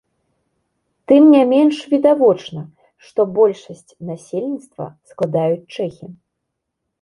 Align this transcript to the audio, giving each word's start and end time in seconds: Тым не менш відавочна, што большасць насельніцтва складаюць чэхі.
Тым 1.09 1.23
не 1.33 1.41
менш 1.51 1.81
відавочна, 1.91 2.63
што 3.09 3.19
большасць 3.37 3.91
насельніцтва 4.13 4.89
складаюць 5.13 5.69
чэхі. 5.77 6.05